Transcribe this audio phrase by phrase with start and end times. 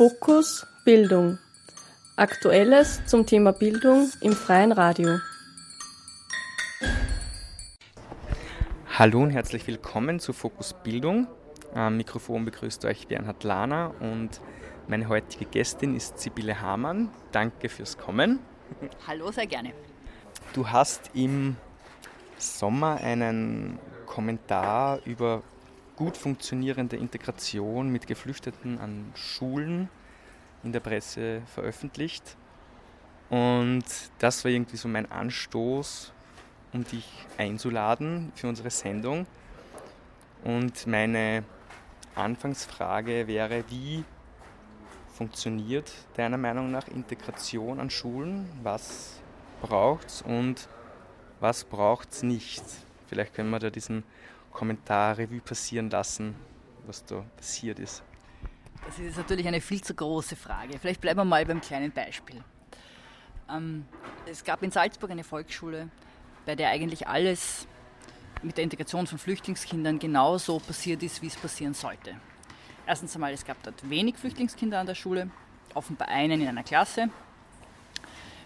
[0.00, 1.36] Fokus Bildung.
[2.16, 5.18] Aktuelles zum Thema Bildung im freien Radio.
[8.96, 11.26] Hallo und herzlich willkommen zu Fokus Bildung.
[11.74, 14.40] Am Mikrofon begrüßt euch Bernhard Lahner und
[14.88, 17.10] meine heutige Gästin ist Sibylle Hamann.
[17.30, 18.38] Danke fürs Kommen.
[19.06, 19.74] Hallo, sehr gerne.
[20.54, 21.56] Du hast im
[22.38, 25.42] Sommer einen Kommentar über
[26.00, 29.90] gut funktionierende Integration mit Geflüchteten an Schulen
[30.64, 32.38] in der Presse veröffentlicht.
[33.28, 33.84] Und
[34.18, 36.14] das war irgendwie so mein Anstoß,
[36.72, 39.26] um dich einzuladen für unsere Sendung.
[40.42, 41.44] Und meine
[42.14, 44.02] Anfangsfrage wäre, wie
[45.12, 48.48] funktioniert deiner Meinung nach Integration an Schulen?
[48.62, 49.20] Was
[49.60, 50.66] braucht es und
[51.40, 52.64] was braucht es nicht?
[53.06, 54.02] Vielleicht können wir da diesen
[54.52, 56.34] Kommentar Revue passieren lassen,
[56.86, 58.02] was da passiert ist.
[58.86, 60.78] Das ist natürlich eine viel zu große Frage.
[60.78, 62.42] Vielleicht bleiben wir mal beim kleinen Beispiel.
[63.50, 63.84] Ähm,
[64.26, 65.88] es gab in Salzburg eine Volksschule,
[66.46, 67.66] bei der eigentlich alles
[68.42, 72.16] mit der Integration von Flüchtlingskindern genauso passiert ist, wie es passieren sollte.
[72.86, 75.30] Erstens einmal, es gab dort wenig Flüchtlingskinder an der Schule,
[75.74, 77.10] offenbar einen in einer Klasse,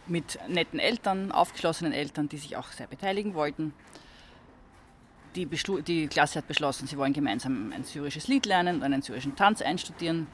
[0.06, 3.72] mit netten Eltern, aufgeschlossenen Eltern, die sich auch sehr beteiligen wollten.
[5.34, 9.34] Die, die, Klasse hat beschlossen, sie wollen gemeinsam ein syrisches Lied lernen und einen syrischen
[9.34, 10.28] Tanz einstudieren.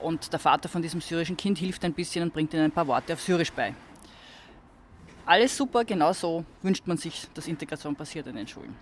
[0.00, 2.86] Und der Vater von diesem syrischen Kind hilft ein bisschen und bringt ihnen ein paar
[2.86, 3.74] Worte auf Syrisch bei.
[5.26, 8.74] Alles super, genau so wünscht man sich, dass Integration passiert in den Schulen.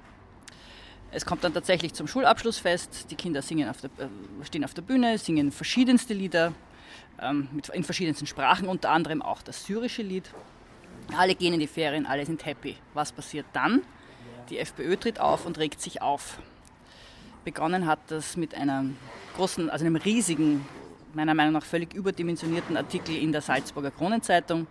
[1.12, 3.10] Es kommt dann tatsächlich zum Schulabschlussfest.
[3.10, 6.52] Die Kinder singen auf der, äh, stehen auf der Bühne, singen verschiedenste Lieder
[7.20, 10.30] ähm, in verschiedensten Sprachen, unter anderem auch das syrische Lied.
[11.16, 12.76] Alle gehen in die Ferien, alle sind happy.
[12.94, 13.82] Was passiert dann?
[14.48, 16.38] Die FPÖ tritt auf und regt sich auf.
[17.44, 18.96] Begonnen hat das mit einem
[19.36, 20.66] großen, also einem riesigen,
[21.14, 24.66] meiner Meinung nach völlig überdimensionierten Artikel in der Salzburger Kronenzeitung,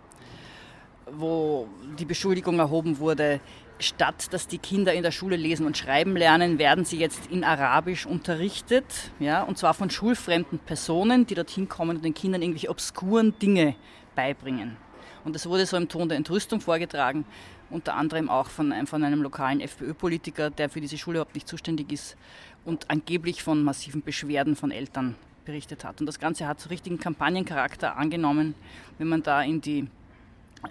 [1.10, 1.68] wo
[1.98, 3.40] die Beschuldigung erhoben wurde,
[3.78, 7.44] statt dass die Kinder in der Schule lesen und schreiben lernen, werden sie jetzt in
[7.44, 8.84] Arabisch unterrichtet,
[9.18, 13.74] ja, und zwar von schulfremden Personen, die dorthin kommen und den Kindern irgendwelche obskuren Dinge
[14.14, 14.76] beibringen.
[15.24, 17.24] Und das wurde so im Ton der Entrüstung vorgetragen,
[17.70, 21.48] unter anderem auch von einem, von einem lokalen FPÖ-Politiker, der für diese Schule überhaupt nicht
[21.48, 22.16] zuständig ist
[22.64, 25.14] und angeblich von massiven Beschwerden von Eltern
[25.44, 26.00] berichtet hat.
[26.00, 28.54] Und das Ganze hat so richtigen Kampagnencharakter angenommen,
[28.98, 29.88] wenn man da in die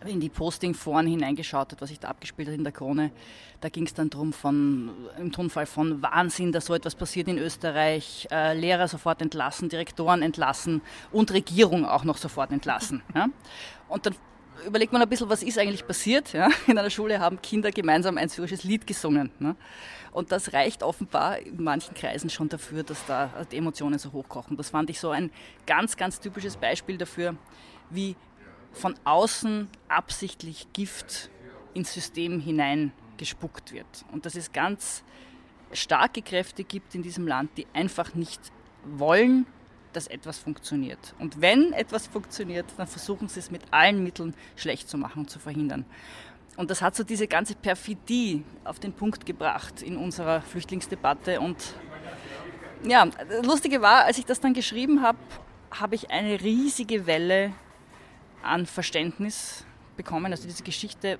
[0.05, 3.11] in die Posting-Foren hineingeschaut hat, was sich da abgespielt hat in der Krone.
[3.59, 7.37] Da ging es dann darum, von, im Tonfall von Wahnsinn, dass so etwas passiert in
[7.37, 10.81] Österreich, äh, Lehrer sofort entlassen, Direktoren entlassen
[11.11, 13.01] und Regierung auch noch sofort entlassen.
[13.15, 13.27] Ja?
[13.87, 14.15] Und dann
[14.65, 16.33] überlegt man ein bisschen, was ist eigentlich passiert.
[16.33, 16.49] Ja?
[16.67, 19.31] In einer Schule haben Kinder gemeinsam ein syrisches Lied gesungen.
[19.39, 19.55] Ne?
[20.11, 24.57] Und das reicht offenbar in manchen Kreisen schon dafür, dass da die Emotionen so hochkochen.
[24.57, 25.31] Das fand ich so ein
[25.65, 27.35] ganz, ganz typisches Beispiel dafür,
[27.89, 28.15] wie
[28.71, 31.29] von außen absichtlich Gift
[31.73, 34.05] ins System hineingespuckt wird.
[34.11, 35.03] Und dass es ganz
[35.71, 38.39] starke Kräfte gibt in diesem Land, die einfach nicht
[38.85, 39.45] wollen,
[39.93, 41.13] dass etwas funktioniert.
[41.19, 45.29] Und wenn etwas funktioniert, dann versuchen sie es mit allen Mitteln schlecht zu machen und
[45.29, 45.85] zu verhindern.
[46.57, 51.39] Und das hat so diese ganze Perfidie auf den Punkt gebracht in unserer Flüchtlingsdebatte.
[51.39, 51.57] Und
[52.83, 55.17] ja, das Lustige war, als ich das dann geschrieben habe,
[55.71, 57.53] habe ich eine riesige Welle
[58.41, 60.31] an Verständnis bekommen.
[60.31, 61.19] Also diese Geschichte,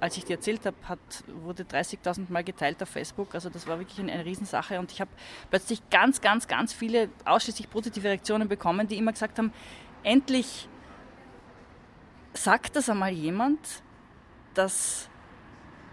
[0.00, 0.98] als ich die erzählt habe, hat,
[1.42, 3.34] wurde 30.000 Mal geteilt auf Facebook.
[3.34, 4.78] Also das war wirklich eine, eine Riesensache.
[4.78, 5.10] Und ich habe
[5.50, 9.52] plötzlich ganz, ganz, ganz viele ausschließlich positive Reaktionen bekommen, die immer gesagt haben,
[10.02, 10.68] endlich
[12.32, 13.58] sagt das einmal jemand,
[14.54, 15.08] dass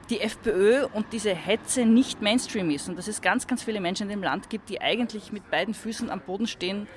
[0.10, 4.04] die FPÖ und diese Hetze nicht Mainstream ist und dass es ganz, ganz viele Menschen
[4.04, 6.88] in dem Land gibt, die eigentlich mit beiden Füßen am Boden stehen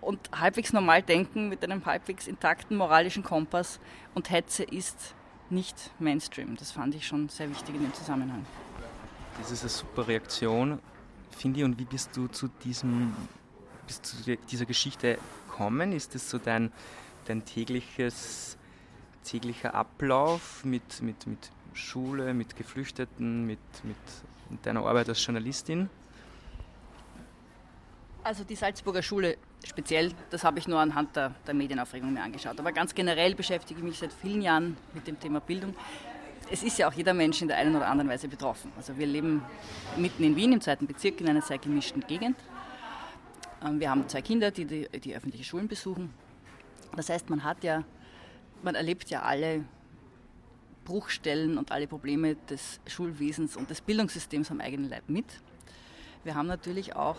[0.00, 3.78] und halbwegs normal denken mit einem halbwegs intakten moralischen Kompass
[4.14, 5.15] und Hetze ist
[5.50, 6.56] nicht Mainstream.
[6.56, 8.44] Das fand ich schon sehr wichtig in dem Zusammenhang.
[9.38, 10.80] Das ist eine super Reaktion,
[11.30, 11.64] finde ich.
[11.64, 13.14] Und wie bist du zu diesem,
[13.86, 15.92] bist zu dieser Geschichte gekommen?
[15.92, 16.72] Ist das so dein,
[17.26, 18.56] dein tägliches,
[19.24, 23.96] täglicher Ablauf mit, mit, mit Schule, mit Geflüchteten, mit, mit
[24.62, 25.90] deiner Arbeit als Journalistin?
[28.22, 32.58] Also die Salzburger Schule speziell, das habe ich nur anhand der, der Medienaufregung mir angeschaut.
[32.58, 35.74] Aber ganz generell beschäftige ich mich seit vielen Jahren mit dem Thema Bildung.
[36.50, 38.70] Es ist ja auch jeder Mensch in der einen oder anderen Weise betroffen.
[38.76, 39.42] Also wir leben
[39.96, 42.36] mitten in Wien, im zweiten Bezirk, in einer sehr gemischten Gegend.
[43.64, 46.14] Ähm, wir haben zwei Kinder, die, die, die öffentliche Schulen besuchen.
[46.94, 47.82] Das heißt, man hat ja,
[48.62, 49.64] man erlebt ja alle
[50.84, 55.26] Bruchstellen und alle Probleme des Schulwesens und des Bildungssystems am eigenen Leib mit.
[56.22, 57.16] Wir haben natürlich auch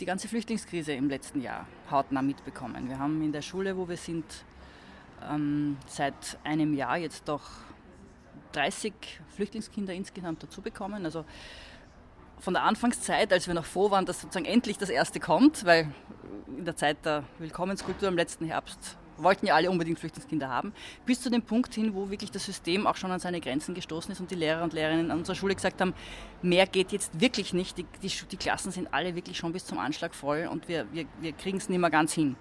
[0.00, 2.88] die ganze Flüchtlingskrise im letzten Jahr hautnah mitbekommen.
[2.88, 4.24] Wir haben in der Schule, wo wir sind,
[5.30, 7.42] ähm, seit einem Jahr jetzt doch
[8.52, 8.92] 30
[9.34, 11.04] Flüchtlingskinder insgesamt dazu bekommen.
[11.04, 11.24] Also
[12.38, 15.92] von der Anfangszeit, als wir noch froh waren, dass sozusagen endlich das erste kommt, weil
[16.46, 20.72] in der Zeit der Willkommenskultur im letzten Herbst wollten ja alle unbedingt Flüchtlingskinder haben,
[21.04, 24.12] bis zu dem Punkt hin, wo wirklich das System auch schon an seine Grenzen gestoßen
[24.12, 25.94] ist und die Lehrer und Lehrerinnen an unserer Schule gesagt haben,
[26.42, 29.78] mehr geht jetzt wirklich nicht, die, die, die Klassen sind alle wirklich schon bis zum
[29.78, 32.36] Anschlag voll und wir, wir, wir kriegen es nicht mehr ganz hin.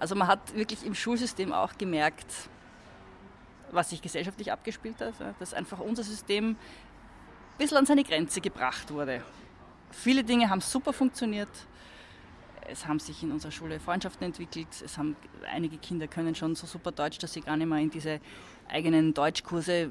[0.00, 2.32] Also man hat wirklich im Schulsystem auch gemerkt,
[3.70, 6.56] was sich gesellschaftlich abgespielt hat, dass einfach unser System ein
[7.58, 9.22] bisschen an seine Grenze gebracht wurde.
[9.90, 11.48] Viele Dinge haben super funktioniert,
[12.74, 14.66] es haben sich in unserer Schule Freundschaften entwickelt.
[14.84, 15.16] Es haben,
[15.50, 18.20] einige Kinder können schon so super Deutsch, dass sie gar nicht mehr in diese
[18.68, 19.90] eigenen Deutschkurse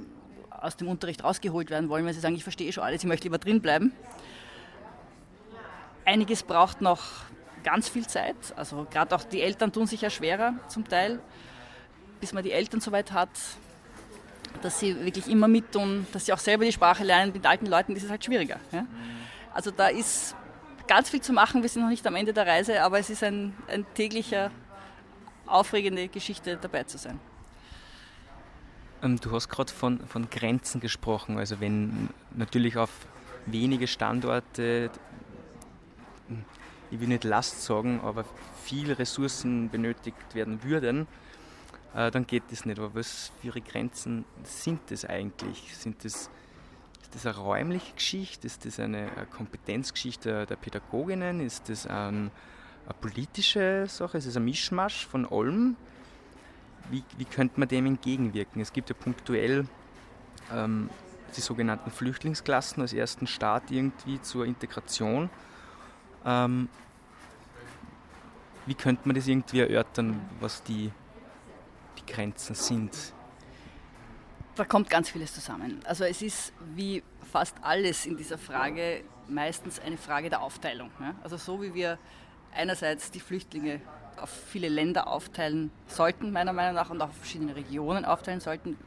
[0.49, 3.25] aus dem Unterricht rausgeholt werden wollen, weil sie sagen, ich verstehe schon alles, ich möchte
[3.25, 3.93] lieber drin bleiben.
[6.03, 7.01] Einiges braucht noch
[7.63, 8.35] ganz viel Zeit.
[8.57, 11.21] Also gerade auch die Eltern tun sich ja schwerer zum Teil,
[12.19, 13.29] bis man die Eltern so weit hat,
[14.61, 17.31] dass sie wirklich immer mit tun, dass sie auch selber die Sprache lernen.
[17.31, 18.59] Mit alten Leuten ist es halt schwieriger.
[18.73, 18.85] Ja?
[19.53, 20.35] Also da ist
[20.87, 21.61] ganz viel zu machen.
[21.61, 24.51] Wir sind noch nicht am Ende der Reise, aber es ist ein, ein täglicher,
[25.45, 27.19] aufregende Geschichte dabei zu sein.
[29.01, 31.37] Ähm, du hast gerade von, von Grenzen gesprochen.
[31.37, 32.91] Also wenn natürlich auf
[33.45, 34.89] wenige Standorte,
[36.89, 38.25] ich will nicht Last sagen, aber
[38.63, 41.07] viel Ressourcen benötigt werden würden,
[41.93, 42.79] äh, dann geht das nicht.
[42.79, 45.75] Aber was für Grenzen sind das eigentlich?
[45.75, 46.29] Sind das
[47.15, 48.47] das eine räumliche Geschichte?
[48.47, 51.39] Ist das eine Kompetenzgeschichte der Pädagoginnen?
[51.39, 52.31] Ist das eine
[53.01, 54.17] politische Sache?
[54.17, 55.75] Ist das ein Mischmasch von allem?
[56.89, 58.61] Wie, wie könnte man dem entgegenwirken?
[58.61, 59.65] Es gibt ja punktuell
[60.51, 60.89] ähm,
[61.35, 65.29] die sogenannten Flüchtlingsklassen als ersten Start irgendwie zur Integration.
[66.25, 66.69] Ähm,
[68.65, 70.91] wie könnte man das irgendwie erörtern, was die,
[71.97, 73.13] die Grenzen sind?
[74.55, 75.79] Da kommt ganz vieles zusammen.
[75.85, 77.01] Also es ist wie
[77.31, 80.91] fast alles in dieser Frage meistens eine Frage der Aufteilung.
[80.99, 81.15] Ja?
[81.23, 81.97] Also so wie wir
[82.53, 83.81] einerseits die Flüchtlinge
[84.17, 88.77] auf viele Länder aufteilen sollten, meiner Meinung nach, und auch auf verschiedene Regionen aufteilen sollten,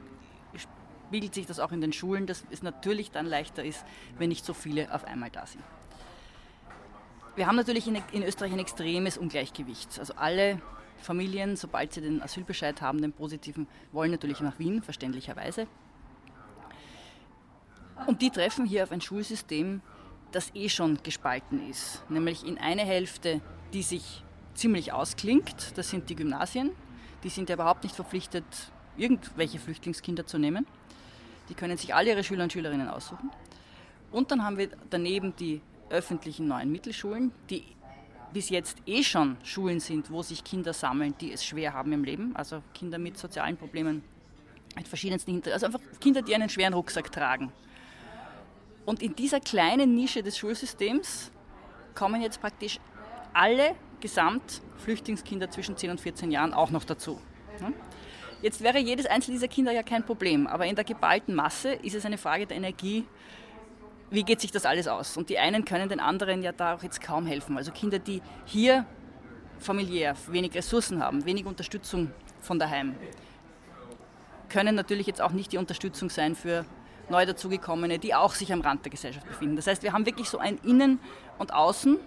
[1.09, 3.85] spiegelt sich das auch in den Schulen, dass es natürlich dann leichter ist,
[4.19, 5.65] wenn nicht so viele auf einmal da sind.
[7.35, 9.99] Wir haben natürlich in Österreich ein extremes Ungleichgewicht.
[9.99, 10.63] Also alle
[10.98, 15.66] Familien, sobald sie den Asylbescheid haben, den positiven, wollen natürlich nach Wien, verständlicherweise.
[18.06, 19.81] Und die treffen hier auf ein Schulsystem,
[20.32, 22.02] das eh schon gespalten ist.
[22.10, 23.40] Nämlich in eine Hälfte,
[23.72, 24.22] die sich
[24.54, 26.70] ziemlich ausklingt, das sind die Gymnasien.
[27.22, 28.44] Die sind ja überhaupt nicht verpflichtet,
[28.96, 30.66] irgendwelche Flüchtlingskinder zu nehmen.
[31.48, 33.31] Die können sich alle ihre Schüler und Schülerinnen aussuchen.
[34.10, 35.60] Und dann haben wir daneben die
[35.90, 37.64] öffentlichen neuen Mittelschulen, die
[38.32, 42.05] bis jetzt eh schon Schulen sind, wo sich Kinder sammeln, die es schwer haben im
[42.05, 44.02] Leben, also Kinder mit sozialen Problemen,
[44.75, 47.52] mit verschiedensten Hintergründen, also einfach Kinder, die einen schweren Rucksack tragen.
[48.84, 51.31] Und in dieser kleinen Nische des Schulsystems
[51.94, 52.78] kommen jetzt praktisch
[53.32, 57.20] alle Gesamtflüchtlingskinder zwischen 10 und 14 Jahren auch noch dazu.
[58.43, 61.94] Jetzt wäre jedes einzelne dieser Kinder ja kein Problem, aber in der geballten Masse ist
[61.94, 63.05] es eine Frage der Energie,
[64.11, 65.17] wie geht sich das alles aus?
[65.17, 67.56] Und die einen können den anderen ja da auch jetzt kaum helfen.
[67.56, 68.86] Also Kinder, die hier
[69.58, 72.94] familiär wenig Ressourcen haben, wenig Unterstützung von daheim,
[74.48, 76.65] können natürlich jetzt auch nicht die Unterstützung sein für
[77.08, 79.56] neu dazugekommene, die auch sich am Rand der Gesellschaft befinden.
[79.56, 80.98] Das heißt, wir haben wirklich so ein Innen
[81.39, 81.98] und Außen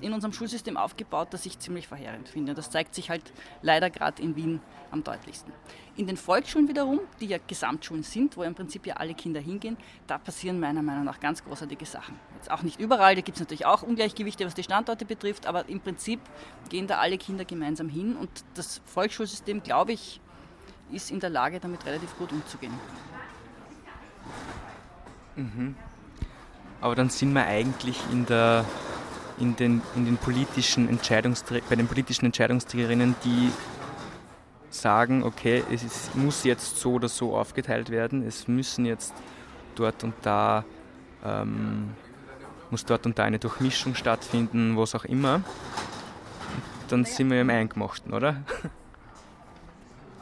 [0.00, 2.54] in unserem Schulsystem aufgebaut, das ich ziemlich verheerend finde.
[2.54, 3.32] Das zeigt sich halt
[3.62, 4.60] leider gerade in Wien
[4.90, 5.52] am deutlichsten.
[5.96, 9.76] In den Volksschulen wiederum, die ja Gesamtschulen sind, wo im Prinzip ja alle Kinder hingehen,
[10.06, 12.16] da passieren meiner Meinung nach ganz großartige Sachen.
[12.36, 15.68] Jetzt auch nicht überall, da gibt es natürlich auch Ungleichgewichte, was die Standorte betrifft, aber
[15.68, 16.20] im Prinzip
[16.68, 20.20] gehen da alle Kinder gemeinsam hin und das Volksschulsystem, glaube ich,
[20.90, 22.72] ist in der Lage, damit relativ gut umzugehen.
[25.36, 25.74] Mhm.
[26.80, 28.64] Aber dann sind wir eigentlich in der
[29.40, 30.86] in den, in den politischen
[31.68, 33.50] bei den politischen Entscheidungsträgerinnen, die
[34.70, 39.12] sagen, okay, es muss jetzt so oder so aufgeteilt werden, es müssen jetzt
[39.74, 40.64] dort und da,
[41.24, 41.90] ähm,
[42.70, 45.42] muss dort und da eine Durchmischung stattfinden, was auch immer.
[46.88, 48.42] Dann sind wir im Eingemachten, oder?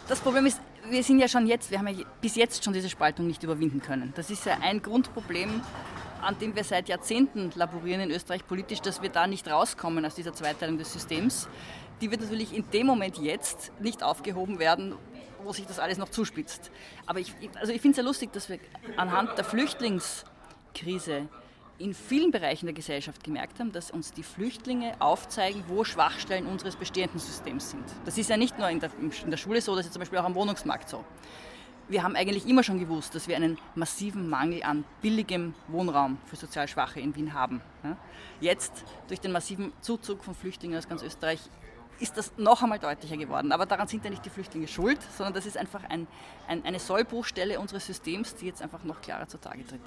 [0.08, 2.88] Das Problem ist, wir sind ja schon jetzt, wir haben ja bis jetzt schon diese
[2.88, 4.14] Spaltung nicht überwinden können.
[4.16, 5.60] Das ist ja ein Grundproblem
[6.20, 10.14] an dem wir seit Jahrzehnten laborieren in Österreich politisch, dass wir da nicht rauskommen aus
[10.14, 11.48] dieser Zweiteilung des Systems.
[12.00, 14.94] Die wird natürlich in dem Moment jetzt nicht aufgehoben werden,
[15.42, 16.70] wo sich das alles noch zuspitzt.
[17.06, 18.58] Aber ich, also ich finde es ja lustig, dass wir
[18.96, 21.28] anhand der Flüchtlingskrise
[21.78, 26.76] in vielen Bereichen der Gesellschaft gemerkt haben, dass uns die Flüchtlinge aufzeigen, wo Schwachstellen unseres
[26.76, 27.84] bestehenden Systems sind.
[28.04, 30.18] Das ist ja nicht nur in der, in der Schule so, das ist zum Beispiel
[30.18, 31.04] auch am Wohnungsmarkt so.
[31.88, 36.36] Wir haben eigentlich immer schon gewusst, dass wir einen massiven Mangel an billigem Wohnraum für
[36.36, 37.62] sozial Schwache in Wien haben.
[38.40, 41.40] Jetzt, durch den massiven Zuzug von Flüchtlingen aus ganz Österreich,
[42.00, 43.52] ist das noch einmal deutlicher geworden.
[43.52, 46.06] Aber daran sind ja nicht die Flüchtlinge schuld, sondern das ist einfach ein,
[46.46, 49.80] ein, eine Sollbruchstelle unseres Systems, die jetzt einfach noch klarer zutage tritt.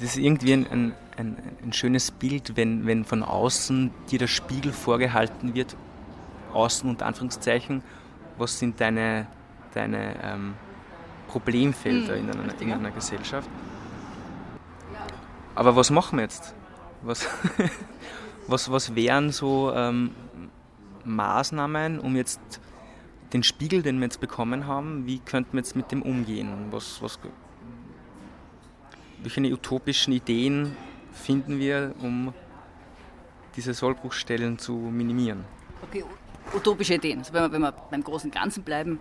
[0.00, 4.26] Das ist irgendwie ein, ein, ein, ein schönes Bild, wenn, wenn von außen dir der
[4.26, 5.76] Spiegel vorgehalten wird,
[6.52, 7.82] außen unter Anführungszeichen,
[8.36, 9.28] was sind deine,
[9.74, 10.54] deine ähm,
[11.28, 13.48] Problemfelder hm, in, einer, in einer Gesellschaft.
[15.54, 16.54] Aber was machen wir jetzt?
[17.02, 17.28] Was,
[18.46, 20.10] was, was wären so ähm,
[21.04, 22.40] Maßnahmen, um jetzt
[23.32, 26.68] den Spiegel, den wir jetzt bekommen haben, wie könnten wir jetzt mit dem umgehen?
[26.70, 27.18] Was, was,
[29.22, 30.76] welche utopischen Ideen
[31.12, 32.34] finden wir, um
[33.56, 35.44] diese Sollbruchstellen zu minimieren?
[35.82, 36.04] Okay,
[36.54, 37.20] utopische Ideen.
[37.20, 39.00] Also wenn, wir, wenn wir beim großen Ganzen bleiben,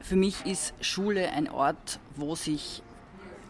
[0.00, 2.82] für mich ist Schule ein Ort, wo sich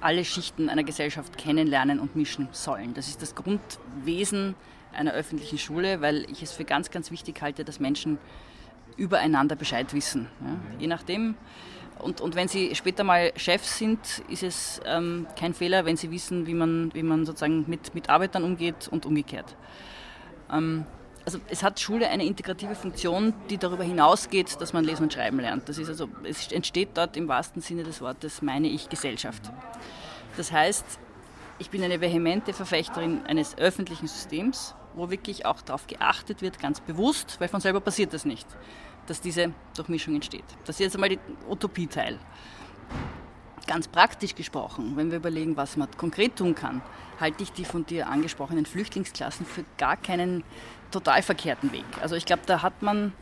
[0.05, 2.93] alle Schichten einer Gesellschaft kennenlernen und mischen sollen.
[2.93, 4.55] Das ist das Grundwesen
[4.93, 8.19] einer öffentlichen Schule, weil ich es für ganz, ganz wichtig halte, dass Menschen
[8.97, 10.29] übereinander Bescheid wissen.
[10.41, 10.57] Ja?
[10.79, 11.37] Je nachdem,
[11.99, 16.11] und, und wenn Sie später mal Chef sind, ist es ähm, kein Fehler, wenn Sie
[16.11, 19.57] wissen, wie man, wie man sozusagen mit, mit Arbeitern umgeht und umgekehrt.
[20.53, 20.85] Ähm,
[21.25, 25.41] also es hat Schule eine integrative Funktion, die darüber hinausgeht, dass man lesen und schreiben
[25.41, 25.69] lernt.
[25.69, 29.51] Das ist also, es entsteht dort im wahrsten Sinne des Wortes, meine ich, Gesellschaft.
[30.37, 30.85] Das heißt,
[31.59, 36.81] ich bin eine vehemente Verfechterin eines öffentlichen Systems, wo wirklich auch darauf geachtet wird, ganz
[36.81, 38.47] bewusst, weil von selber passiert das nicht
[39.07, 40.45] dass diese Durchmischung entsteht.
[40.65, 42.19] Das ist jetzt einmal der Utopieteil.
[43.67, 46.83] Ganz praktisch gesprochen, wenn wir überlegen, was man konkret tun kann,
[47.19, 50.45] halte ich die von dir angesprochenen Flüchtlingsklassen für gar keinen
[50.91, 51.85] total verkehrten Weg.
[52.03, 53.13] Also ich glaube, da hat man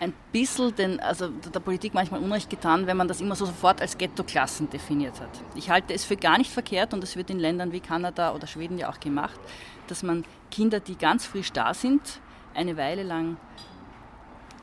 [0.00, 3.80] ein bisschen den, also der Politik manchmal Unrecht getan, wenn man das immer so sofort
[3.80, 5.30] als Ghetto-Klassen definiert hat.
[5.54, 8.46] Ich halte es für gar nicht verkehrt und es wird in Ländern wie Kanada oder
[8.46, 9.38] Schweden ja auch gemacht,
[9.86, 12.20] dass man Kinder, die ganz frisch da sind,
[12.54, 13.36] eine Weile lang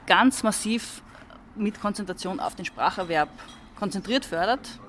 [0.05, 1.01] ganz massiv
[1.55, 3.29] mit Konzentration auf den Spracherwerb
[3.77, 4.79] konzentriert fördert,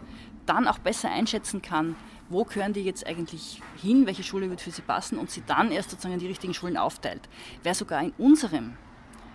[0.47, 1.97] dann auch besser einschätzen kann,
[2.29, 5.71] wo gehören die jetzt eigentlich hin, welche Schule wird für sie passen und sie dann
[5.71, 7.29] erst sozusagen in die richtigen Schulen aufteilt.
[7.63, 8.77] Wäre sogar in unserem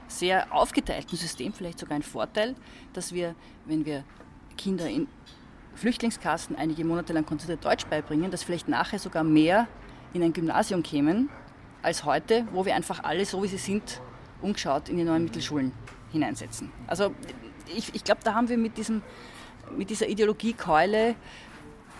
[0.08, 2.56] sehr aufgeteilten System vielleicht sogar ein Vorteil,
[2.94, 3.36] dass wir,
[3.66, 4.04] wenn wir
[4.58, 5.08] Kinder in
[5.76, 9.68] Flüchtlingskassen einige Monate lang konzentriert Deutsch beibringen, dass vielleicht nachher sogar mehr
[10.14, 11.30] in ein Gymnasium kämen
[11.84, 14.02] als heute, wo wir einfach alle so wie sie sind
[14.42, 15.72] umgeschaut in die neuen Mittelschulen
[16.12, 16.72] hineinsetzen.
[16.88, 17.14] Also
[17.76, 19.02] ich, ich glaube, da haben wir mit, diesem,
[19.76, 21.16] mit dieser Ideologiekeule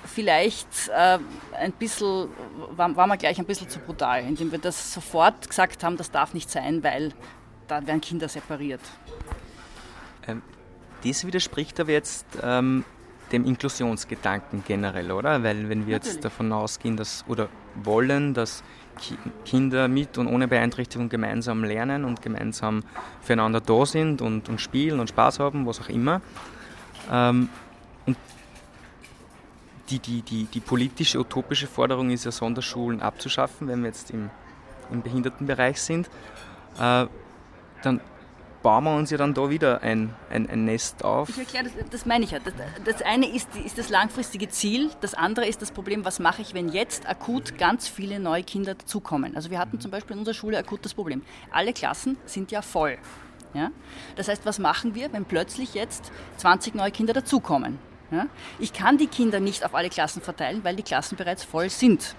[0.06, 1.20] vielleicht äh,
[1.58, 2.30] ein bisschen,
[2.72, 6.12] waren war wir gleich ein bisschen zu brutal, indem wir das sofort gesagt haben, das
[6.12, 7.12] darf nicht sein, weil
[7.68, 8.82] da werden Kinder separiert.
[10.28, 10.42] Ähm,
[11.04, 12.86] das widerspricht aber jetzt ähm,
[13.32, 15.44] dem Inklusionsgedanken generell, oder?
[15.44, 16.16] Weil wenn wir Natürlich.
[16.16, 18.64] jetzt davon ausgehen, dass oder wollen, dass
[19.46, 22.84] Kinder mit und ohne Beeinträchtigung gemeinsam lernen und gemeinsam
[23.22, 26.22] füreinander da sind und, und spielen und Spaß haben, was auch immer.
[27.12, 27.50] Ähm,
[28.06, 28.18] und
[29.90, 34.30] die, die, die, die politische, utopische Forderung ist ja, Sonderschulen abzuschaffen, wenn wir jetzt im,
[34.92, 36.08] im Behindertenbereich sind.
[36.80, 37.08] Äh,
[37.84, 38.02] dann
[38.64, 41.30] bauen wir uns ja dann da wieder ein, ein, ein Nest auf.
[41.30, 42.40] Ich erkläre, das, das meine ich ja.
[42.40, 46.42] Das, das eine ist, ist, das langfristige Ziel, das andere ist das Problem, was mache
[46.42, 49.36] ich, wenn jetzt akut ganz viele neue Kinder dazukommen.
[49.36, 51.22] Also wir hatten zum Beispiel in unserer Schule akut das Problem.
[51.52, 52.98] Alle Klassen sind ja voll.
[53.58, 53.72] Ja?
[54.16, 57.80] Das heißt, was machen wir, wenn plötzlich jetzt 20 neue Kinder dazukommen?
[58.12, 58.28] Ja?
[58.60, 62.16] Ich kann die Kinder nicht auf alle Klassen verteilen, weil die Klassen bereits voll sind.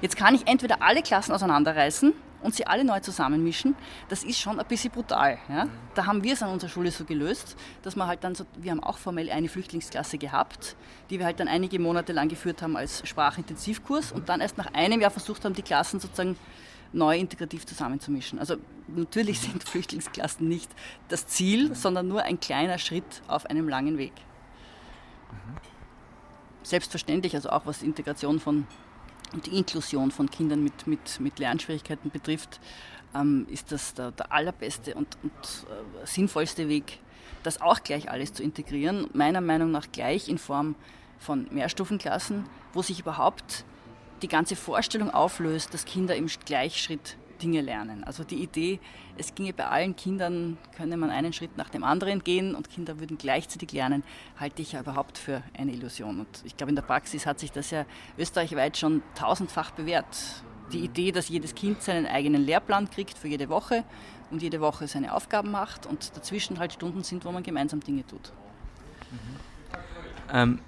[0.00, 3.74] Jetzt kann ich entweder alle Klassen auseinanderreißen und sie alle neu zusammenmischen,
[4.08, 5.38] das ist schon ein bisschen brutal.
[5.48, 5.66] Ja?
[5.94, 8.70] Da haben wir es an unserer Schule so gelöst, dass wir halt dann so, wir
[8.70, 10.76] haben auch formell eine Flüchtlingsklasse gehabt,
[11.10, 14.72] die wir halt dann einige Monate lang geführt haben als Sprachintensivkurs und dann erst nach
[14.74, 16.36] einem Jahr versucht haben, die Klassen sozusagen
[16.94, 18.38] neu integrativ zusammenzumischen.
[18.38, 18.56] Also
[18.88, 20.70] natürlich sind Flüchtlingsklassen nicht
[21.08, 24.12] das Ziel, sondern nur ein kleiner Schritt auf einem langen Weg.
[26.62, 28.66] Selbstverständlich, also auch was Integration von
[29.32, 32.60] und Inklusion von Kindern mit, mit, mit Lernschwierigkeiten betrifft,
[33.14, 37.00] ähm, ist das der, der allerbeste und, und äh, sinnvollste Weg,
[37.42, 39.08] das auch gleich alles zu integrieren.
[39.12, 40.76] Meiner Meinung nach gleich in Form
[41.18, 43.64] von Mehrstufenklassen, wo sich überhaupt
[44.24, 48.04] die ganze Vorstellung auflöst, dass Kinder im Gleichschritt Dinge lernen.
[48.04, 48.80] Also die Idee,
[49.18, 52.98] es ginge bei allen Kindern, könne man einen Schritt nach dem anderen gehen und Kinder
[53.00, 54.02] würden gleichzeitig lernen,
[54.40, 56.20] halte ich ja überhaupt für eine Illusion.
[56.20, 57.84] Und ich glaube, in der Praxis hat sich das ja
[58.16, 60.06] österreichweit schon tausendfach bewährt.
[60.72, 63.84] Die Idee, dass jedes Kind seinen eigenen Lehrplan kriegt für jede Woche
[64.30, 68.06] und jede Woche seine Aufgaben macht und dazwischen halt Stunden sind, wo man gemeinsam Dinge
[68.06, 68.32] tut.
[69.10, 69.36] Mhm.
[70.32, 70.58] Ähm,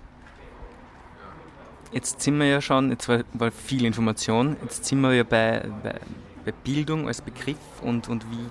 [1.92, 5.68] jetzt sind wir ja schon, jetzt war, war, viel Information, jetzt sind wir ja bei,
[5.82, 5.98] bei,
[6.44, 8.46] bei Bildung als Begriff und, und wie,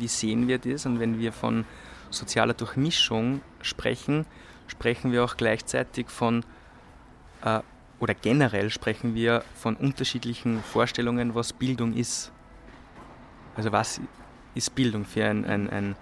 [0.00, 0.86] wie sehen wir das?
[0.86, 1.64] Und wenn wir von
[2.10, 4.26] sozialer Durchmischung sprechen,
[4.66, 6.44] sprechen wir auch gleichzeitig von,
[7.44, 7.60] äh,
[8.00, 12.32] oder generell sprechen wir von unterschiedlichen Vorstellungen, was Bildung ist.
[13.56, 14.00] Also was
[14.54, 15.96] ist Bildung für ein, ein, ein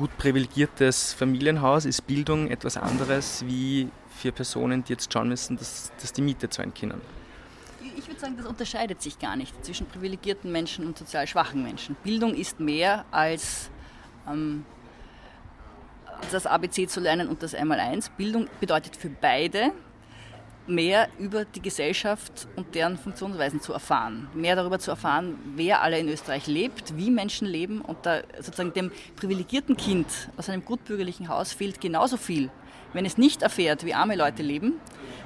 [0.00, 1.84] gut privilegiertes Familienhaus?
[1.84, 6.48] Ist Bildung etwas anderes wie für Personen, die jetzt schauen müssen, dass, dass die Miete
[6.48, 7.02] zahlen können?
[7.98, 11.96] Ich würde sagen, das unterscheidet sich gar nicht zwischen privilegierten Menschen und sozial schwachen Menschen.
[12.02, 13.70] Bildung ist mehr als
[14.26, 14.64] ähm,
[16.32, 18.08] das ABC zu lernen und das Einmaleins.
[18.08, 19.72] Bildung bedeutet für beide,
[20.66, 24.28] mehr über die Gesellschaft und deren Funktionsweisen zu erfahren.
[24.34, 28.72] Mehr darüber zu erfahren, wer alle in Österreich lebt, wie Menschen leben und da sozusagen
[28.72, 32.50] dem privilegierten Kind aus einem gutbürgerlichen Haus fehlt genauso viel,
[32.92, 34.74] wenn es nicht erfährt, wie arme Leute leben,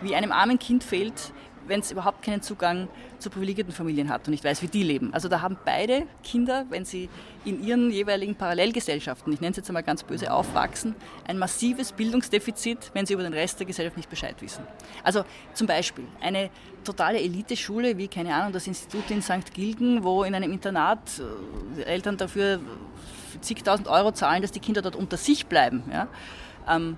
[0.02, 1.32] wie einem armen Kind fehlt,
[1.66, 5.12] wenn es überhaupt keinen Zugang zu privilegierten Familien hat und nicht weiß, wie die leben.
[5.14, 7.08] Also da haben beide Kinder, wenn sie
[7.44, 10.94] in ihren jeweiligen Parallelgesellschaften, ich nenne es jetzt einmal ganz böse, aufwachsen,
[11.26, 14.64] ein massives Bildungsdefizit, wenn sie über den Rest der Gesellschaft nicht Bescheid wissen.
[15.02, 16.50] Also zum Beispiel eine
[16.84, 19.52] totale Eliteschule wie, keine Ahnung, das Institut in St.
[19.54, 21.22] Gilgen, wo in einem Internat
[21.78, 22.60] äh, Eltern dafür
[23.40, 25.82] zigtausend Euro zahlen, dass die Kinder dort unter sich bleiben.
[25.92, 26.08] Ja?
[26.68, 26.96] Ähm,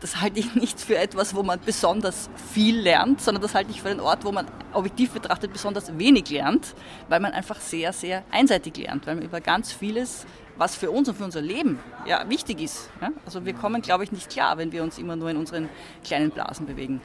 [0.00, 3.82] das halte ich nicht für etwas, wo man besonders viel lernt, sondern das halte ich
[3.82, 6.74] für einen Ort, wo man objektiv betrachtet besonders wenig lernt,
[7.08, 10.26] weil man einfach sehr, sehr einseitig lernt, weil man über ganz vieles,
[10.56, 12.90] was für uns und für unser Leben ja, wichtig ist.
[13.00, 13.10] Ja?
[13.24, 15.68] Also wir kommen, glaube ich, nicht klar, wenn wir uns immer nur in unseren
[16.04, 17.00] kleinen Blasen bewegen.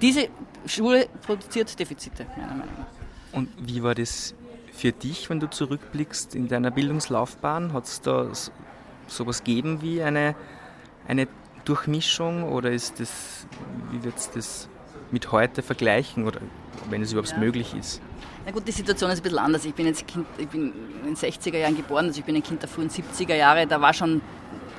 [0.00, 0.28] Diese
[0.66, 3.38] Schule produziert Defizite, meiner Meinung nach.
[3.38, 4.34] Und wie war das
[4.72, 7.72] für dich, wenn du zurückblickst in deiner Bildungslaufbahn?
[7.72, 8.28] Hat es da
[9.06, 10.34] sowas gegeben wie eine,
[11.06, 11.28] eine
[11.64, 13.46] Durchmischung oder ist das,
[13.90, 14.68] wie wird es das
[15.10, 16.40] mit heute vergleichen oder
[16.90, 17.38] wenn es überhaupt ja.
[17.38, 18.00] möglich ist?
[18.44, 19.64] Na gut, die Situation ist ein bisschen anders.
[19.64, 22.42] Ich bin jetzt kind, ich bin in den 60er Jahren geboren, also ich bin ein
[22.42, 23.66] Kind der frühen 70er Jahre.
[23.66, 24.20] Da war schon,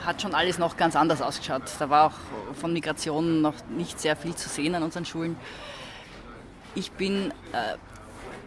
[0.06, 1.64] hat schon alles noch ganz anders ausgeschaut.
[1.80, 5.36] Da war auch von Migration noch nicht sehr viel zu sehen an unseren Schulen.
[6.76, 7.78] Ich bin äh,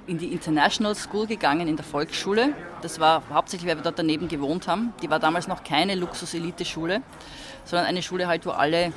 [0.08, 2.54] in die International School gegangen, in der Volksschule.
[2.82, 4.92] Das war hauptsächlich, weil wir dort daneben gewohnt haben.
[5.02, 7.02] Die war damals noch keine Luxus-Elite-Schule
[7.68, 8.92] sondern eine Schule halt, wo alle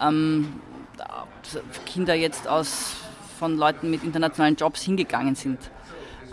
[0.00, 0.60] ähm,
[1.86, 2.96] Kinder jetzt aus,
[3.38, 5.58] von Leuten mit internationalen Jobs hingegangen sind.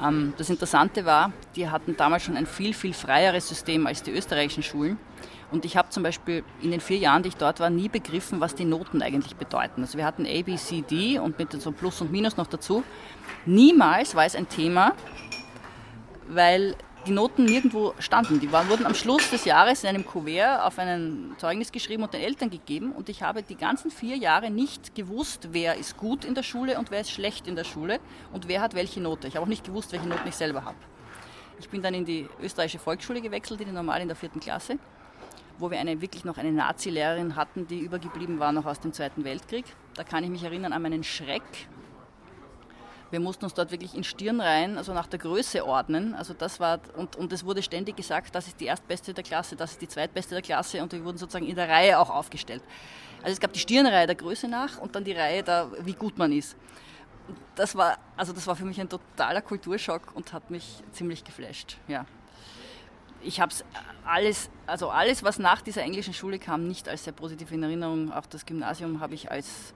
[0.02, 4.12] Ähm, das Interessante war, die hatten damals schon ein viel, viel freieres System als die
[4.12, 4.98] österreichischen Schulen.
[5.52, 8.40] Und ich habe zum Beispiel in den vier Jahren, die ich dort war, nie begriffen,
[8.40, 9.82] was die Noten eigentlich bedeuten.
[9.82, 12.84] Also wir hatten A, B, C, D und mit so Plus und Minus noch dazu.
[13.46, 14.94] Niemals war es ein Thema,
[16.30, 18.40] weil die Noten nirgendwo standen.
[18.40, 22.14] Die waren, wurden am Schluss des Jahres in einem Kuvert auf ein Zeugnis geschrieben und
[22.14, 22.94] den Eltern gegeben.
[22.94, 26.78] Und ich habe die ganzen vier Jahre nicht gewusst, wer ist gut in der Schule
[26.78, 28.00] und wer ist schlecht in der Schule
[28.32, 29.28] und wer hat welche Note.
[29.28, 30.78] Ich habe auch nicht gewusst, welche Noten ich selber habe.
[31.60, 34.80] Ich bin dann in die österreichische Volksschule gewechselt, in die normal in der vierten Klasse,
[35.62, 39.24] wo wir eine, wirklich noch eine Nazi-Lehrerin hatten, die übergeblieben war noch aus dem Zweiten
[39.24, 39.66] Weltkrieg.
[39.96, 41.44] Da kann ich mich erinnern an meinen Schreck,
[43.12, 46.16] wir mussten uns dort wirklich in Stirn rein, also nach der Größe ordnen.
[46.16, 49.58] Also das war, und, und es wurde ständig gesagt, das ist die erstbeste der Klasse,
[49.58, 52.64] das ist die zweitbeste der Klasse und wir wurden sozusagen in der Reihe auch aufgestellt.
[53.22, 56.18] Also es gab die Stirnreihe der Größe nach und dann die Reihe da, wie gut
[56.18, 56.56] man ist.
[57.56, 61.78] Das war, also das war für mich ein totaler Kulturschock und hat mich ziemlich geflasht,
[61.90, 62.06] ja.
[63.24, 63.64] Ich habe es
[64.04, 68.12] alles, also alles, was nach dieser englischen Schule kam, nicht als sehr positiv in Erinnerung.
[68.12, 69.76] Auch das Gymnasium habe ich als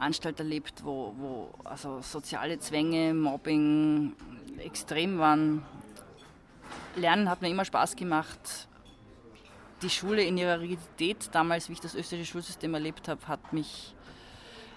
[0.00, 4.14] Anstalt erlebt, wo, wo also soziale Zwänge, Mobbing
[4.58, 5.62] extrem waren.
[6.96, 8.66] Lernen hat mir immer Spaß gemacht.
[9.82, 13.94] Die Schule in ihrer Rigidität damals, wie ich das österreichische Schulsystem erlebt habe, hat mich,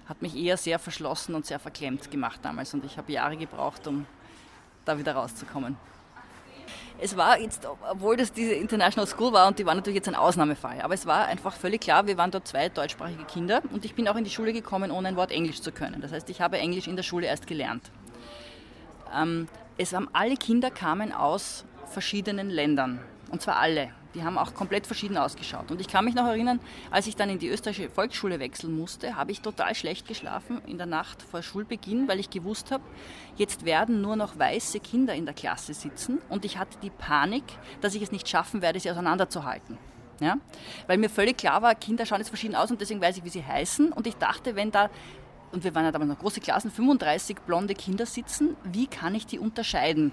[0.06, 2.74] hat mich eher sehr verschlossen und sehr verklemmt gemacht damals.
[2.76, 4.06] Und ich habe Jahre gebraucht, um
[4.86, 5.76] da wieder rauszukommen
[7.04, 10.16] es war jetzt, obwohl das diese International School war und die war natürlich jetzt ein
[10.16, 13.94] Ausnahmefall, aber es war einfach völlig klar, wir waren dort zwei deutschsprachige Kinder und ich
[13.94, 16.00] bin auch in die Schule gekommen, ohne ein Wort Englisch zu können.
[16.00, 17.92] Das heißt, ich habe Englisch in der Schule erst gelernt.
[19.13, 23.02] Ähm, es waren alle Kinder kamen aus verschiedenen Ländern.
[23.32, 23.90] Und zwar alle.
[24.14, 25.72] Die haben auch komplett verschieden ausgeschaut.
[25.72, 26.60] Und ich kann mich noch erinnern,
[26.92, 30.78] als ich dann in die österreichische Volksschule wechseln musste, habe ich total schlecht geschlafen in
[30.78, 32.84] der Nacht vor Schulbeginn, weil ich gewusst habe,
[33.38, 36.20] jetzt werden nur noch weiße Kinder in der Klasse sitzen.
[36.30, 37.44] Und ich hatte die Panik,
[37.82, 39.80] dass ich es nicht schaffen werde, sie auseinanderzuhalten.
[40.20, 40.38] Ja?
[40.86, 43.30] Weil mir völlig klar war, Kinder schauen jetzt verschieden aus und deswegen weiß ich, wie
[43.30, 43.92] sie heißen.
[43.92, 44.92] Und ich dachte, wenn da
[45.54, 49.28] und wir waren ja damals noch große Klassen, 35 blonde Kinder sitzen, wie kann ich
[49.28, 50.12] die unterscheiden?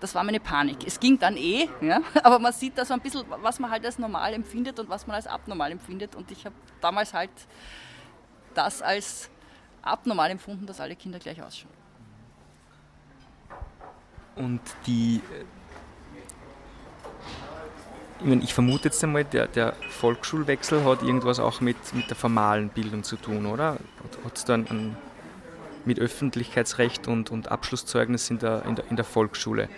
[0.00, 0.78] Das war meine Panik.
[0.86, 3.84] Es ging dann eh, ja, aber man sieht da so ein bisschen, was man halt
[3.84, 6.14] als normal empfindet und was man als abnormal empfindet.
[6.16, 7.30] Und ich habe damals halt
[8.54, 9.30] das als
[9.82, 11.72] abnormal empfunden, dass alle Kinder gleich ausschauen.
[14.36, 15.20] Und die
[18.20, 22.16] ich, meine, ich vermute jetzt einmal, der, der, Volksschulwechsel hat irgendwas auch mit, mit der
[22.16, 23.78] formalen Bildung zu tun, oder?
[24.24, 24.96] Hat es dann ein,
[25.84, 29.68] mit Öffentlichkeitsrecht und, und Abschlusszeugnis in der, in, der, in der Volksschule?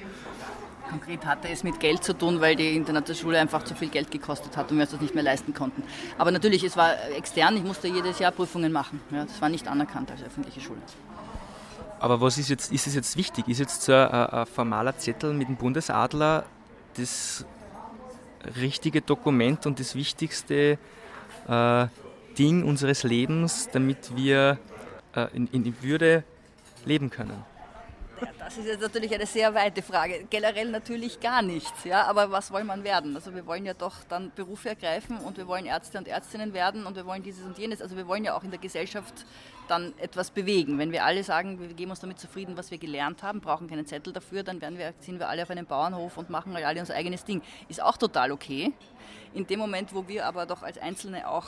[0.88, 4.56] Konkret hatte es mit Geld zu tun, weil die Internatsschule einfach zu viel Geld gekostet
[4.58, 5.82] hat und wir uns das nicht mehr leisten konnten.
[6.18, 9.00] Aber natürlich, es war extern, ich musste jedes Jahr Prüfungen machen.
[9.10, 10.80] Ja, das war nicht anerkannt als öffentliche Schule.
[11.98, 13.48] Aber was ist jetzt, ist es jetzt wichtig?
[13.48, 16.44] Ist jetzt so ein, ein formaler Zettel mit dem Bundesadler
[16.96, 17.46] das
[18.60, 20.78] richtige Dokument und das wichtigste
[21.48, 21.86] äh,
[22.36, 24.58] Ding unseres Lebens, damit wir
[25.32, 26.24] in, in Würde
[26.84, 27.44] leben können?
[28.38, 30.26] Das ist jetzt natürlich eine sehr weite Frage.
[30.30, 32.04] Generell natürlich gar nichts, ja.
[32.04, 33.16] Aber was soll man werden?
[33.16, 36.86] Also wir wollen ja doch dann Berufe ergreifen und wir wollen Ärzte und Ärztinnen werden
[36.86, 37.82] und wir wollen dieses und jenes.
[37.82, 39.26] Also wir wollen ja auch in der Gesellschaft
[39.68, 40.78] dann etwas bewegen.
[40.78, 43.86] Wenn wir alle sagen, wir geben uns damit zufrieden, was wir gelernt haben, brauchen keinen
[43.86, 46.94] Zettel dafür, dann werden wir, sind wir alle auf einem Bauernhof und machen alle unser
[46.94, 47.42] eigenes Ding.
[47.68, 48.72] Ist auch total okay.
[49.34, 51.46] In dem Moment, wo wir aber doch als Einzelne auch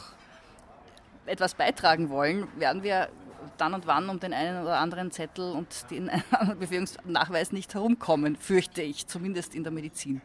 [1.27, 3.09] etwas beitragen wollen, werden wir
[3.57, 6.11] dann und wann um den einen oder anderen Zettel und den
[6.59, 10.21] Befähigungsnachweis nicht herumkommen, fürchte ich, zumindest in der Medizin.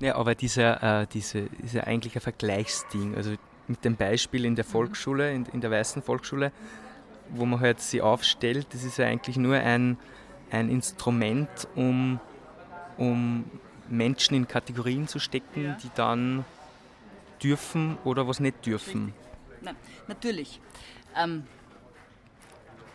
[0.00, 3.14] Ja, aber dieser, äh, diese, ist ja eigentlich ein Vergleichsding.
[3.14, 3.34] Also
[3.68, 6.52] mit dem Beispiel in der Volksschule, in, in der weißen Volksschule,
[7.30, 9.96] wo man halt sie aufstellt, das ist ja eigentlich nur ein,
[10.50, 12.20] ein Instrument, um,
[12.98, 13.44] um
[13.88, 15.78] Menschen in Kategorien zu stecken, ja.
[15.82, 16.44] die dann
[17.42, 19.14] dürfen oder was nicht dürfen.
[19.60, 19.76] Nein,
[20.08, 20.60] natürlich.
[21.16, 21.44] Ähm,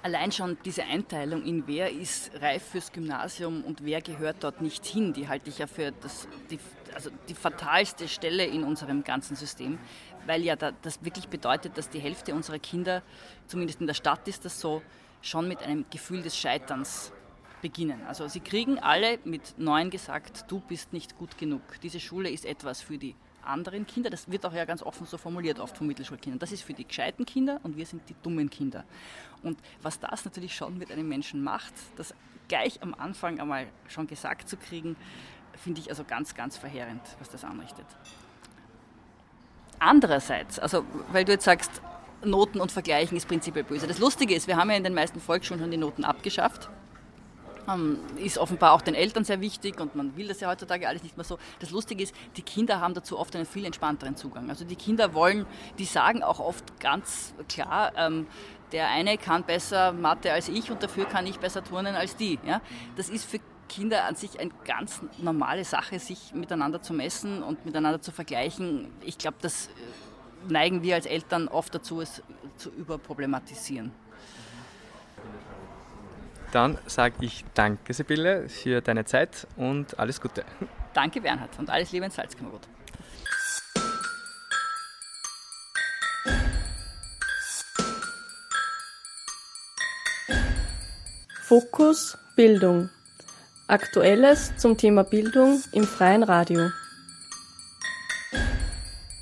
[0.01, 4.85] allein schon diese Einteilung in wer ist reif fürs Gymnasium und wer gehört dort nicht
[4.85, 6.59] hin, die halte ich ja für das, die,
[6.93, 9.77] also die fatalste Stelle in unserem ganzen System,
[10.25, 13.03] weil ja da, das wirklich bedeutet, dass die Hälfte unserer Kinder,
[13.47, 14.81] zumindest in der Stadt ist das so,
[15.21, 17.11] schon mit einem Gefühl des Scheiterns
[17.61, 18.01] beginnen.
[18.07, 21.61] Also sie kriegen alle mit neun gesagt, du bist nicht gut genug.
[21.83, 23.15] Diese Schule ist etwas für die
[23.49, 24.09] anderen Kinder.
[24.09, 26.39] Das wird auch ja ganz offen so formuliert oft von Mittelschulkindern.
[26.39, 28.85] Das ist für die gescheiten Kinder und wir sind die dummen Kinder.
[29.43, 32.13] Und was das natürlich schon mit einem Menschen macht, das
[32.47, 34.95] gleich am Anfang einmal schon gesagt zu kriegen,
[35.55, 37.85] finde ich also ganz, ganz verheerend, was das anrichtet.
[39.79, 41.81] Andererseits, also weil du jetzt sagst,
[42.23, 43.87] Noten und Vergleichen ist prinzipiell böse.
[43.87, 46.69] Das Lustige ist, wir haben ja in den meisten Volksschulen schon die Noten abgeschafft.
[47.71, 51.03] Ähm, ist offenbar auch den Eltern sehr wichtig und man will das ja heutzutage alles
[51.03, 51.37] nicht mehr so.
[51.59, 54.49] Das Lustige ist, die Kinder haben dazu oft einen viel entspannteren Zugang.
[54.49, 55.45] Also die Kinder wollen,
[55.77, 58.27] die sagen auch oft ganz klar, ähm,
[58.71, 62.39] der eine kann besser Mathe als ich und dafür kann ich besser turnen als die.
[62.45, 62.61] Ja?
[62.95, 67.65] Das ist für Kinder an sich eine ganz normale Sache, sich miteinander zu messen und
[67.65, 68.91] miteinander zu vergleichen.
[69.03, 72.23] Ich glaube, das äh, neigen wir als Eltern oft dazu, es
[72.57, 73.91] zu überproblematisieren.
[76.51, 80.43] Dann sage ich danke, Sibylle, für deine Zeit und alles Gute.
[80.93, 82.61] Danke, Bernhard, und alles Liebe in Salzkammergut.
[91.43, 92.89] Fokus Bildung.
[93.67, 96.69] Aktuelles zum Thema Bildung im freien Radio.